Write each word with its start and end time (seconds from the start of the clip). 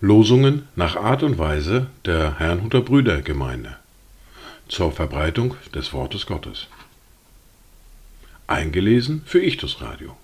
Losungen 0.00 0.68
nach 0.74 0.96
Art 0.96 1.22
und 1.22 1.36
Weise 1.36 1.88
der 2.04 2.38
Herrnhuter 2.38 2.80
Brüdergemeinde 2.80 3.76
zur 4.68 4.92
Verbreitung 4.92 5.54
des 5.74 5.92
Wortes 5.92 6.24
Gottes. 6.26 6.68
Eingelesen 8.46 9.22
für 9.26 9.42
Ichtus 9.42 9.82
Radio. 9.82 10.16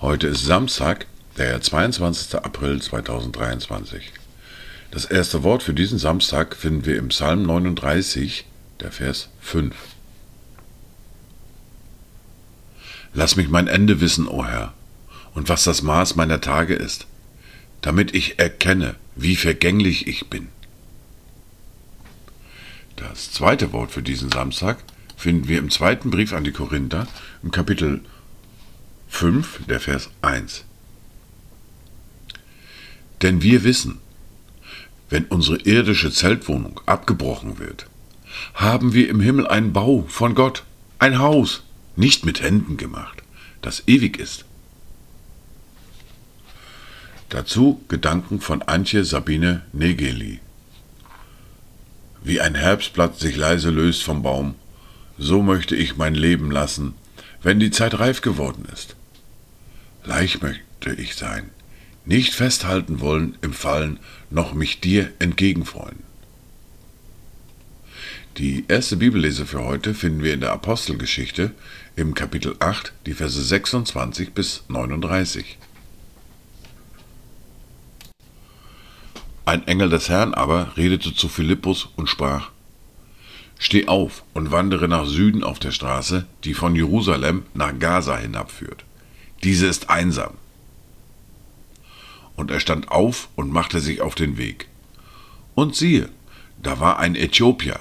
Heute 0.00 0.28
ist 0.28 0.46
Samstag, 0.46 1.06
der 1.36 1.60
22. 1.60 2.36
April 2.36 2.80
2023. 2.80 4.12
Das 4.90 5.04
erste 5.04 5.42
Wort 5.42 5.62
für 5.62 5.74
diesen 5.74 5.98
Samstag 5.98 6.56
finden 6.56 6.86
wir 6.86 6.96
im 6.96 7.08
Psalm 7.08 7.42
39, 7.42 8.46
der 8.80 8.90
Vers 8.90 9.28
5. 9.40 9.74
Lass 13.12 13.36
mich 13.36 13.48
mein 13.48 13.66
Ende 13.66 14.00
wissen, 14.00 14.28
o 14.28 14.44
Herr, 14.44 14.72
und 15.34 15.48
was 15.48 15.64
das 15.64 15.82
Maß 15.82 16.16
meiner 16.16 16.40
Tage 16.40 16.74
ist, 16.74 17.06
damit 17.80 18.14
ich 18.14 18.38
erkenne, 18.38 18.96
wie 19.16 19.36
vergänglich 19.36 20.06
ich 20.06 20.28
bin. 20.28 20.48
Das 22.96 23.32
zweite 23.32 23.72
Wort 23.72 23.90
für 23.90 24.02
diesen 24.02 24.30
Samstag 24.30 24.78
finden 25.16 25.48
wir 25.48 25.58
im 25.58 25.70
zweiten 25.70 26.10
Brief 26.10 26.32
an 26.32 26.44
die 26.44 26.52
Korinther 26.52 27.06
im 27.42 27.50
Kapitel 27.50 28.02
5, 29.08 29.66
der 29.66 29.80
Vers 29.80 30.10
1. 30.22 30.64
Denn 33.22 33.42
wir 33.42 33.64
wissen, 33.64 33.98
wenn 35.08 35.24
unsere 35.24 35.58
irdische 35.58 36.12
Zeltwohnung 36.12 36.80
abgebrochen 36.86 37.58
wird, 37.58 37.86
haben 38.54 38.92
wir 38.92 39.08
im 39.08 39.20
Himmel 39.20 39.46
einen 39.46 39.72
Bau 39.72 40.04
von 40.08 40.34
Gott, 40.34 40.64
ein 40.98 41.18
Haus, 41.18 41.64
nicht 42.00 42.24
mit 42.24 42.40
Händen 42.40 42.78
gemacht, 42.78 43.22
das 43.62 43.84
ewig 43.86 44.18
ist. 44.18 44.46
Dazu 47.28 47.80
Gedanken 47.88 48.40
von 48.40 48.62
Antje 48.62 49.04
Sabine 49.04 49.62
Negeli. 49.72 50.40
Wie 52.24 52.40
ein 52.40 52.54
Herbstblatt 52.54 53.20
sich 53.20 53.36
leise 53.36 53.70
löst 53.70 54.02
vom 54.02 54.22
Baum, 54.22 54.54
so 55.18 55.42
möchte 55.42 55.76
ich 55.76 55.96
mein 55.96 56.14
Leben 56.14 56.50
lassen, 56.50 56.94
wenn 57.42 57.60
die 57.60 57.70
Zeit 57.70 57.98
reif 57.98 58.22
geworden 58.22 58.64
ist. 58.72 58.96
Leicht 60.02 60.42
möchte 60.42 60.92
ich 60.96 61.14
sein, 61.16 61.50
nicht 62.06 62.32
festhalten 62.32 63.00
wollen 63.00 63.36
im 63.42 63.52
Fallen, 63.52 64.00
noch 64.30 64.54
mich 64.54 64.80
dir 64.80 65.12
entgegenfreuen. 65.18 66.09
Die 68.40 68.64
erste 68.68 68.96
Bibellese 68.96 69.44
für 69.44 69.62
heute 69.66 69.92
finden 69.92 70.22
wir 70.22 70.32
in 70.32 70.40
der 70.40 70.52
Apostelgeschichte 70.52 71.50
im 71.94 72.14
Kapitel 72.14 72.56
8, 72.58 72.94
die 73.04 73.12
Verse 73.12 73.38
26 73.38 74.32
bis 74.32 74.64
39. 74.68 75.58
Ein 79.44 79.68
Engel 79.68 79.90
des 79.90 80.08
Herrn 80.08 80.32
aber 80.32 80.74
redete 80.78 81.14
zu 81.14 81.28
Philippus 81.28 81.90
und 81.96 82.08
sprach, 82.08 82.48
Steh 83.58 83.88
auf 83.88 84.24
und 84.32 84.50
wandere 84.50 84.88
nach 84.88 85.04
Süden 85.04 85.44
auf 85.44 85.58
der 85.58 85.72
Straße, 85.72 86.24
die 86.44 86.54
von 86.54 86.74
Jerusalem 86.74 87.42
nach 87.52 87.78
Gaza 87.78 88.16
hinabführt. 88.16 88.86
Diese 89.44 89.66
ist 89.66 89.90
einsam. 89.90 90.32
Und 92.36 92.50
er 92.50 92.60
stand 92.60 92.90
auf 92.90 93.28
und 93.36 93.52
machte 93.52 93.80
sich 93.80 94.00
auf 94.00 94.14
den 94.14 94.38
Weg. 94.38 94.66
Und 95.54 95.76
siehe, 95.76 96.08
da 96.62 96.80
war 96.80 96.98
ein 96.98 97.16
Äthiopier, 97.16 97.80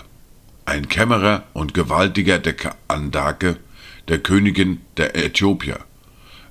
ein 0.70 0.88
Kämmerer 0.88 1.45
und 1.53 1.73
Gewaltiger 1.73 2.38
der 2.38 2.75
Andake, 2.88 3.58
der 4.08 4.20
Königin 4.20 4.81
der 4.98 5.16
Äthiopier, 5.16 5.80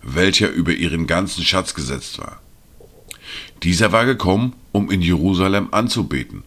welcher 0.02 0.50
über 0.50 0.72
ihren 0.72 1.06
ganzen 1.06 1.44
Schatz 1.44 1.72
gesetzt 1.72 2.18
war. 2.18 2.40
Dieser 3.62 3.92
war 3.92 4.06
gekommen, 4.06 4.54
um 4.72 4.90
in 4.90 5.02
Jerusalem 5.02 5.68
anzubeten. 5.70 6.42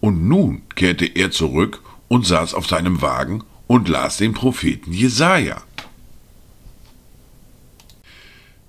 Und 0.00 0.28
nun 0.28 0.62
kehrte 0.76 1.06
er 1.06 1.32
zurück 1.32 1.82
und 2.08 2.24
saß 2.26 2.54
auf 2.54 2.68
seinem 2.68 3.02
Wagen 3.02 3.42
und 3.66 3.88
las 3.88 4.18
den 4.18 4.32
Propheten 4.32 4.92
Jesaja. 4.92 5.62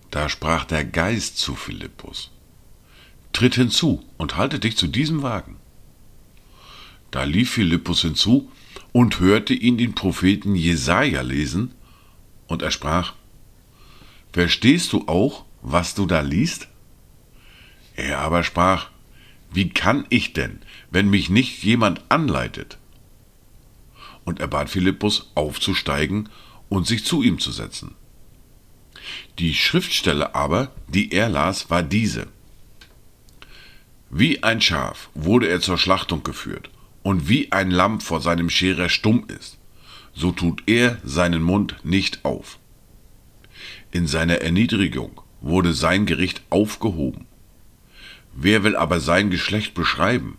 Da 0.09 0.27
sprach 0.27 0.65
der 0.65 0.85
Geist 0.85 1.37
zu 1.37 1.55
Philippus: 1.55 2.31
Tritt 3.31 3.55
hinzu 3.55 4.03
und 4.17 4.37
halte 4.37 4.59
dich 4.59 4.77
zu 4.77 4.87
diesem 4.87 5.21
Wagen. 5.21 5.57
Da 7.13 7.25
lief 7.25 7.51
Philippus 7.51 8.01
hinzu 8.01 8.51
und 8.91 9.19
hörte 9.19 9.53
ihn 9.53 9.77
den 9.77 9.93
Propheten 9.93 10.55
Jesaja 10.55 11.21
lesen, 11.21 11.75
und 12.47 12.63
er 12.63 12.71
sprach: 12.71 13.13
Verstehst 14.31 14.91
du 14.93 15.07
auch, 15.07 15.45
was 15.61 15.93
du 15.93 16.07
da 16.07 16.21
liest? 16.21 16.69
Er 17.95 18.17
aber 18.17 18.43
sprach, 18.43 18.89
wie 19.51 19.69
kann 19.69 20.07
ich 20.09 20.33
denn, 20.33 20.63
wenn 20.89 21.07
mich 21.07 21.29
nicht 21.29 21.61
jemand 21.63 22.01
anleitet? 22.09 22.79
Und 24.25 24.39
er 24.39 24.47
bat 24.47 24.71
Philippus 24.71 25.29
aufzusteigen 25.35 26.29
und 26.67 26.87
sich 26.87 27.05
zu 27.05 27.21
ihm 27.21 27.37
zu 27.37 27.51
setzen. 27.51 27.93
Die 29.37 29.53
Schriftstelle 29.53 30.33
aber, 30.33 30.71
die 30.87 31.11
er 31.11 31.29
las, 31.29 31.69
war 31.69 31.83
diese. 31.83 32.25
Wie 34.09 34.41
ein 34.41 34.61
Schaf 34.61 35.11
wurde 35.13 35.47
er 35.47 35.61
zur 35.61 35.77
Schlachtung 35.77 36.23
geführt, 36.23 36.71
und 37.03 37.29
wie 37.29 37.51
ein 37.51 37.69
Lamm 37.69 38.01
vor 38.01 38.21
seinem 38.21 38.49
Scherer 38.49 38.89
stumm 38.89 39.25
ist, 39.27 39.59
so 40.13 40.31
tut 40.31 40.63
er 40.65 40.99
seinen 41.03 41.43
Mund 41.43 41.75
nicht 41.83 42.25
auf. 42.25 42.57
In 43.91 44.07
seiner 44.07 44.41
Erniedrigung 44.41 45.21
wurde 45.41 45.73
sein 45.73 46.05
Gericht 46.05 46.41
aufgehoben. 46.49 47.27
Wer 48.33 48.63
will 48.63 48.75
aber 48.75 48.99
sein 48.99 49.29
Geschlecht 49.29 49.73
beschreiben? 49.73 50.37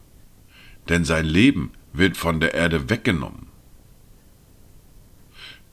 Denn 0.89 1.05
sein 1.05 1.25
Leben 1.25 1.71
wird 1.93 2.17
von 2.17 2.41
der 2.41 2.55
Erde 2.55 2.91
weggenommen. 2.91 3.47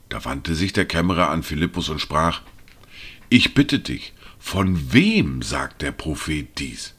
Da 0.09 0.23
wandte 0.25 0.55
sich 0.55 0.73
der 0.73 0.85
Kämmerer 0.85 1.29
an 1.29 1.41
Philippus 1.41 1.89
und 1.89 1.99
sprach, 1.99 2.41
Ich 3.29 3.53
bitte 3.53 3.79
dich, 3.79 4.13
von 4.39 4.91
wem 4.93 5.41
sagt 5.41 5.81
der 5.81 5.91
Prophet 5.91 6.47
dies? 6.59 6.95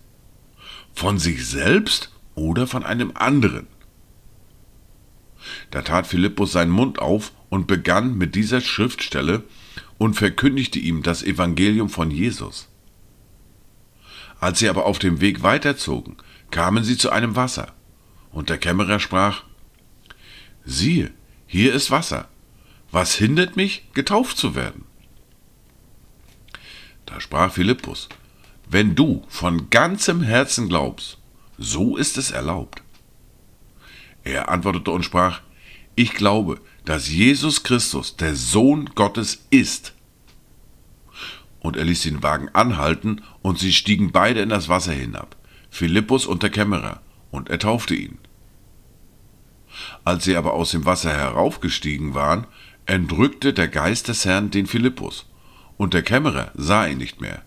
Von 0.94 1.18
sich 1.18 1.46
selbst 1.46 2.10
oder 2.34 2.66
von 2.66 2.84
einem 2.84 3.12
anderen? 3.14 3.66
Da 5.70 5.82
tat 5.82 6.06
Philippus 6.06 6.52
seinen 6.52 6.70
Mund 6.70 6.98
auf 6.98 7.32
und 7.48 7.66
begann 7.66 8.16
mit 8.16 8.34
dieser 8.34 8.60
Schriftstelle 8.60 9.44
und 9.98 10.14
verkündigte 10.14 10.78
ihm 10.78 11.02
das 11.02 11.22
Evangelium 11.22 11.88
von 11.88 12.10
Jesus. 12.10 12.68
Als 14.40 14.58
sie 14.58 14.68
aber 14.68 14.86
auf 14.86 14.98
dem 14.98 15.20
Weg 15.20 15.42
weiterzogen, 15.42 16.16
kamen 16.50 16.82
sie 16.82 16.96
zu 16.96 17.10
einem 17.10 17.36
Wasser. 17.36 17.72
Und 18.32 18.48
der 18.48 18.58
Kämmerer 18.58 18.98
sprach, 18.98 19.44
siehe, 20.64 21.12
hier 21.46 21.72
ist 21.74 21.90
Wasser. 21.90 22.28
Was 22.90 23.14
hindert 23.14 23.56
mich, 23.56 23.88
getauft 23.94 24.36
zu 24.36 24.54
werden? 24.54 24.84
Da 27.06 27.20
sprach 27.20 27.52
Philippus, 27.52 28.08
wenn 28.68 28.94
du 28.94 29.22
von 29.28 29.70
ganzem 29.70 30.22
Herzen 30.22 30.68
glaubst, 30.68 31.18
so 31.58 31.96
ist 31.96 32.16
es 32.18 32.30
erlaubt. 32.30 32.82
Er 34.24 34.48
antwortete 34.48 34.90
und 34.90 35.04
sprach, 35.04 35.40
ich 35.94 36.14
glaube, 36.14 36.60
dass 36.84 37.08
Jesus 37.08 37.62
Christus 37.62 38.16
der 38.16 38.34
Sohn 38.34 38.90
Gottes 38.94 39.46
ist 39.50 39.94
und 41.62 41.76
er 41.76 41.84
ließ 41.84 42.02
den 42.02 42.22
Wagen 42.22 42.48
anhalten, 42.52 43.22
und 43.40 43.58
sie 43.58 43.72
stiegen 43.72 44.10
beide 44.10 44.40
in 44.40 44.48
das 44.48 44.68
Wasser 44.68 44.92
hinab, 44.92 45.36
Philippus 45.70 46.26
und 46.26 46.42
der 46.42 46.50
Kämmerer, 46.50 47.00
und 47.30 47.48
er 47.50 47.58
taufte 47.58 47.94
ihn. 47.94 48.18
Als 50.04 50.24
sie 50.24 50.36
aber 50.36 50.54
aus 50.54 50.72
dem 50.72 50.84
Wasser 50.84 51.12
heraufgestiegen 51.12 52.14
waren, 52.14 52.46
entrückte 52.86 53.52
der 53.52 53.68
Geist 53.68 54.08
des 54.08 54.24
Herrn 54.24 54.50
den 54.50 54.66
Philippus, 54.66 55.26
und 55.76 55.94
der 55.94 56.02
Kämmerer 56.02 56.50
sah 56.54 56.86
ihn 56.86 56.98
nicht 56.98 57.20
mehr. 57.20 57.42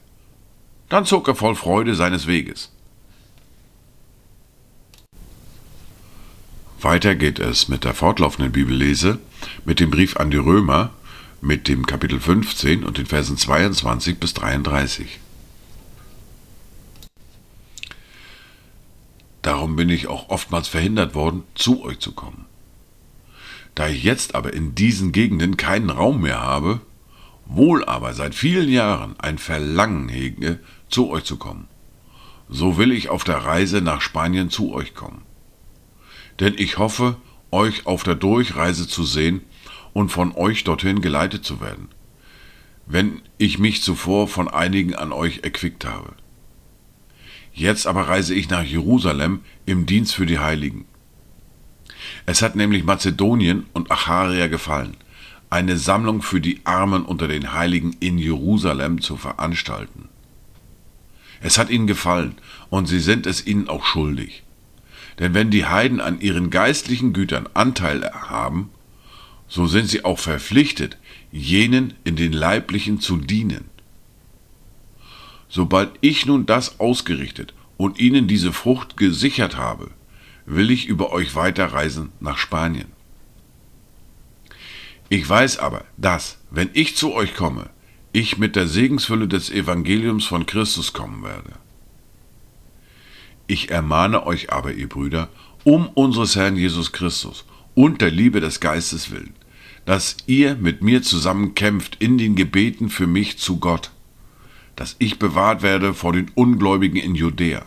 Dann 0.87 1.05
zog 1.05 1.27
er 1.27 1.35
voll 1.35 1.55
Freude 1.55 1.93
seines 1.95 2.25
Weges. 2.25 2.74
Weiter 6.85 7.15
geht 7.15 7.39
es 7.39 7.67
mit 7.67 7.83
der 7.83 7.95
fortlaufenden 7.95 8.51
Bibellese, 8.51 9.17
mit 9.65 9.79
dem 9.79 9.89
Brief 9.89 10.17
an 10.17 10.29
die 10.29 10.37
Römer, 10.37 10.91
mit 11.41 11.67
dem 11.67 11.87
Kapitel 11.87 12.19
15 12.19 12.83
und 12.83 12.99
den 12.99 13.07
Versen 13.07 13.37
22 13.37 14.19
bis 14.19 14.35
33. 14.35 15.19
Darum 19.41 19.75
bin 19.75 19.89
ich 19.89 20.05
auch 20.05 20.29
oftmals 20.29 20.67
verhindert 20.67 21.15
worden, 21.15 21.41
zu 21.55 21.83
euch 21.83 21.97
zu 21.97 22.11
kommen. 22.11 22.45
Da 23.73 23.87
ich 23.87 24.03
jetzt 24.03 24.35
aber 24.35 24.53
in 24.53 24.75
diesen 24.75 25.11
Gegenden 25.11 25.57
keinen 25.57 25.89
Raum 25.89 26.21
mehr 26.21 26.39
habe, 26.39 26.81
wohl 27.47 27.83
aber 27.83 28.13
seit 28.13 28.35
vielen 28.35 28.69
Jahren 28.69 29.15
ein 29.19 29.39
Verlangen 29.39 30.07
hege, 30.07 30.59
zu 30.91 31.09
euch 31.09 31.23
zu 31.23 31.37
kommen, 31.37 31.67
so 32.47 32.77
will 32.77 32.91
ich 32.91 33.09
auf 33.09 33.23
der 33.23 33.37
Reise 33.37 33.81
nach 33.81 34.01
Spanien 34.01 34.51
zu 34.51 34.71
euch 34.71 34.93
kommen. 34.93 35.23
Denn 36.39 36.55
ich 36.57 36.77
hoffe, 36.77 37.17
euch 37.51 37.85
auf 37.85 38.03
der 38.03 38.15
Durchreise 38.15 38.87
zu 38.87 39.03
sehen 39.03 39.41
und 39.93 40.09
von 40.09 40.33
euch 40.33 40.63
dorthin 40.63 41.01
geleitet 41.01 41.45
zu 41.45 41.61
werden, 41.61 41.89
wenn 42.85 43.21
ich 43.37 43.59
mich 43.59 43.81
zuvor 43.81 44.27
von 44.27 44.47
einigen 44.47 44.95
an 44.95 45.11
euch 45.13 45.39
erquickt 45.43 45.85
habe. 45.85 46.13
Jetzt 47.53 47.87
aber 47.87 48.09
reise 48.09 48.33
ich 48.35 48.49
nach 48.49 48.63
Jerusalem 48.63 49.39
im 49.65 49.85
Dienst 49.85 50.13
für 50.13 50.25
die 50.25 50.39
Heiligen. 50.39 50.85
Es 52.25 52.41
hat 52.41 52.57
nämlich 52.57 52.83
Mazedonien 52.83 53.65
und 53.73 53.89
Acharia 53.91 54.47
gefallen, 54.47 54.97
eine 55.49 55.77
Sammlung 55.77 56.21
für 56.21 56.41
die 56.41 56.59
Armen 56.65 57.05
unter 57.05 57.29
den 57.29 57.53
Heiligen 57.53 57.95
in 58.01 58.17
Jerusalem 58.17 58.99
zu 58.99 59.15
veranstalten. 59.15 60.09
Es 61.39 61.57
hat 61.57 61.69
ihnen 61.69 61.87
gefallen, 61.87 62.35
und 62.69 62.87
sie 62.87 62.99
sind 62.99 63.25
es 63.25 63.45
ihnen 63.47 63.69
auch 63.69 63.85
schuldig. 63.85 64.44
Denn 65.19 65.33
wenn 65.33 65.51
die 65.51 65.65
Heiden 65.65 66.01
an 66.01 66.19
ihren 66.19 66.49
geistlichen 66.49 67.13
Gütern 67.13 67.47
Anteil 67.53 68.11
haben, 68.13 68.69
so 69.47 69.67
sind 69.67 69.87
sie 69.87 70.03
auch 70.03 70.19
verpflichtet, 70.19 70.97
jenen 71.31 71.93
in 72.03 72.15
den 72.15 72.33
leiblichen 72.33 72.99
zu 72.99 73.17
dienen. 73.17 73.65
Sobald 75.47 75.91
ich 76.01 76.25
nun 76.25 76.45
das 76.45 76.79
ausgerichtet 76.79 77.53
und 77.77 77.99
ihnen 77.99 78.27
diese 78.27 78.51
Frucht 78.51 78.97
gesichert 78.97 79.55
habe, 79.55 79.91
will 80.45 80.71
ich 80.71 80.85
über 80.85 81.11
euch 81.11 81.35
weiterreisen 81.35 82.11
nach 82.19 82.37
Spanien. 82.37 82.91
Ich 85.09 85.27
weiß 85.27 85.59
aber, 85.59 85.85
dass, 85.97 86.39
wenn 86.49 86.69
ich 86.73 86.95
zu 86.95 87.13
euch 87.13 87.35
komme, 87.35 87.69
ich 88.11 88.37
mit 88.37 88.55
der 88.55 88.67
Segensfülle 88.67 89.27
des 89.27 89.51
Evangeliums 89.51 90.25
von 90.25 90.45
Christus 90.45 90.93
kommen 90.93 91.23
werde. 91.23 91.53
Ich 93.47 93.69
ermahne 93.69 94.25
euch 94.25 94.51
aber, 94.51 94.73
ihr 94.73 94.89
Brüder, 94.89 95.29
um 95.63 95.87
unseres 95.87 96.35
Herrn 96.35 96.57
Jesus 96.57 96.91
Christus 96.91 97.45
und 97.73 98.01
der 98.01 98.11
Liebe 98.11 98.39
des 98.39 98.59
Geistes 98.59 99.11
willen, 99.11 99.33
dass 99.85 100.17
ihr 100.25 100.55
mit 100.55 100.81
mir 100.81 101.03
zusammen 101.03 101.53
kämpft 101.53 101.97
in 102.01 102.17
den 102.17 102.35
Gebeten 102.35 102.89
für 102.89 103.07
mich 103.07 103.37
zu 103.37 103.57
Gott, 103.59 103.91
dass 104.75 104.95
ich 104.99 105.19
bewahrt 105.19 105.61
werde 105.61 105.93
vor 105.93 106.13
den 106.13 106.31
Ungläubigen 106.33 106.97
in 106.97 107.15
Judäa 107.15 107.65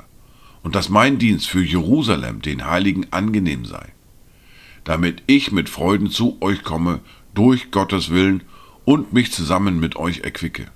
und 0.62 0.74
dass 0.74 0.88
mein 0.88 1.18
Dienst 1.18 1.48
für 1.48 1.62
Jerusalem 1.62 2.42
den 2.42 2.66
Heiligen 2.66 3.06
angenehm 3.12 3.64
sei, 3.64 3.92
damit 4.84 5.22
ich 5.26 5.52
mit 5.52 5.68
Freuden 5.68 6.10
zu 6.10 6.36
euch 6.40 6.64
komme 6.64 7.00
durch 7.34 7.70
Gottes 7.70 8.10
Willen 8.10 8.42
und 8.84 9.12
mich 9.12 9.32
zusammen 9.32 9.78
mit 9.78 9.96
euch 9.96 10.20
erquicke. 10.20 10.66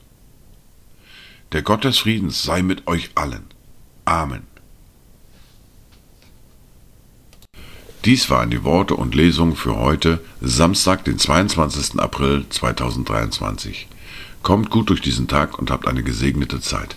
Der 1.50 1.62
Gott 1.62 1.84
des 1.84 1.98
Friedens 1.98 2.42
sei 2.42 2.62
mit 2.62 2.86
euch 2.86 3.10
allen. 3.14 3.44
Amen. 4.04 4.51
Dies 8.04 8.30
waren 8.30 8.50
die 8.50 8.64
Worte 8.64 8.96
und 8.96 9.14
Lesungen 9.14 9.54
für 9.54 9.76
heute, 9.76 10.18
Samstag, 10.40 11.04
den 11.04 11.20
22. 11.20 12.00
April 12.00 12.44
2023. 12.48 13.86
Kommt 14.42 14.70
gut 14.70 14.90
durch 14.90 15.00
diesen 15.00 15.28
Tag 15.28 15.56
und 15.56 15.70
habt 15.70 15.86
eine 15.86 16.02
gesegnete 16.02 16.60
Zeit. 16.60 16.96